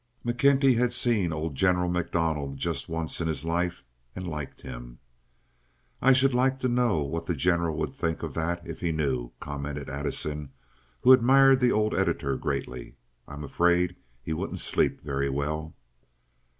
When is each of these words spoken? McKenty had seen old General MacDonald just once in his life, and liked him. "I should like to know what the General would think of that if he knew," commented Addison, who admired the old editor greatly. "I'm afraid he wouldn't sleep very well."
McKenty 0.25 0.77
had 0.77 0.93
seen 0.93 1.31
old 1.31 1.53
General 1.53 1.87
MacDonald 1.87 2.57
just 2.57 2.89
once 2.89 3.21
in 3.21 3.27
his 3.27 3.45
life, 3.45 3.83
and 4.15 4.27
liked 4.27 4.61
him. 4.61 4.97
"I 6.01 6.11
should 6.11 6.33
like 6.33 6.57
to 6.61 6.67
know 6.67 7.03
what 7.03 7.27
the 7.27 7.35
General 7.35 7.77
would 7.77 7.91
think 7.93 8.23
of 8.23 8.33
that 8.33 8.65
if 8.65 8.79
he 8.79 8.91
knew," 8.91 9.31
commented 9.39 9.91
Addison, 9.91 10.53
who 11.01 11.11
admired 11.13 11.59
the 11.59 11.71
old 11.71 11.93
editor 11.93 12.35
greatly. 12.35 12.95
"I'm 13.27 13.43
afraid 13.43 13.95
he 14.23 14.33
wouldn't 14.33 14.57
sleep 14.57 15.01
very 15.01 15.29
well." 15.29 15.75